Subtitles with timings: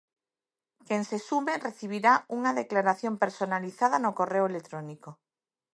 [0.87, 5.09] Quen se sume recibirá unha declaración personalizada no correo electrónico.